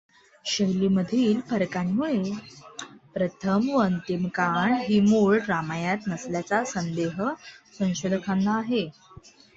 शैलीमधील 0.45 1.41
फरकांमुळे 1.49 2.31
प्रथम 3.13 3.69
व 3.69 3.81
अंतिम 3.81 4.27
कांड 4.35 4.73
ही 4.79 4.99
मूळ 5.01 5.37
रामायणात 5.47 6.07
नसल्याचा 6.07 6.63
संदेह 6.65 7.21
संशोधकांना 7.79 8.57
आहे. 8.57 8.85